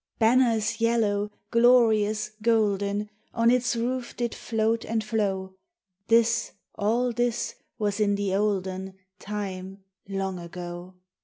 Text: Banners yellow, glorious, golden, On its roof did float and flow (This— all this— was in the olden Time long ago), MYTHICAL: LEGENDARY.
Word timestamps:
Banners 0.17 0.81
yellow, 0.81 1.29
glorious, 1.51 2.31
golden, 2.41 3.11
On 3.35 3.51
its 3.51 3.75
roof 3.75 4.17
did 4.17 4.33
float 4.33 4.83
and 4.83 5.03
flow 5.03 5.53
(This— 6.07 6.53
all 6.75 7.11
this— 7.13 7.53
was 7.77 7.99
in 7.99 8.15
the 8.15 8.33
olden 8.33 8.95
Time 9.19 9.83
long 10.07 10.39
ago), 10.39 10.63
MYTHICAL: 10.63 10.73
LEGENDARY. 10.85 10.99